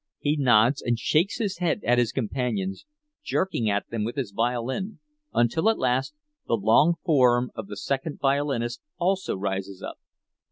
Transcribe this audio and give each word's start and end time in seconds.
He 0.17 0.35
nods 0.35 0.81
and 0.81 0.97
shakes 0.97 1.37
his 1.37 1.59
head 1.59 1.83
at 1.83 1.99
his 1.99 2.11
companions, 2.11 2.87
jerking 3.23 3.69
at 3.69 3.87
them 3.91 4.03
with 4.03 4.15
his 4.15 4.31
violin, 4.31 4.97
until 5.31 5.69
at 5.69 5.77
last 5.77 6.15
the 6.47 6.57
long 6.57 6.95
form 7.05 7.51
of 7.53 7.67
the 7.67 7.77
second 7.77 8.19
violinist 8.19 8.81
also 8.97 9.35
rises 9.35 9.83
up. 9.83 9.99